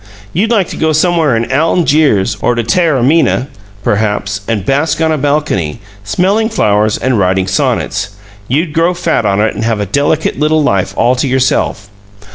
You'd 0.33 0.49
like 0.49 0.67
to 0.69 0.77
go 0.77 0.93
somewhere 0.93 1.35
in 1.37 1.51
Algiers, 1.51 2.35
or 2.41 2.55
to 2.55 2.63
Taormina, 2.63 3.49
perhaps, 3.83 4.41
and 4.47 4.65
bask 4.65 4.99
on 4.99 5.11
a 5.11 5.17
balcony, 5.19 5.79
smelling 6.03 6.49
flowers 6.49 6.97
and 6.97 7.19
writing 7.19 7.45
sonnets. 7.45 8.09
You'd 8.47 8.73
grow 8.73 8.95
fat 8.95 9.27
on 9.27 9.39
it 9.39 9.53
and 9.53 9.63
have 9.63 9.79
a 9.79 9.85
delicate 9.85 10.39
little 10.39 10.63
life 10.63 10.95
all 10.97 11.15
to 11.17 11.27
yourself. 11.27 11.87